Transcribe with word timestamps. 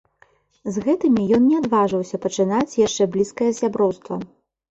З 0.75 0.81
гэтымі 0.85 1.25
ён 1.39 1.43
не 1.49 1.57
адважваўся 1.61 2.21
пачынаць 2.23 2.77
яшчэ 2.85 3.03
блізкае 3.17 3.51
сяброўства. 3.61 4.21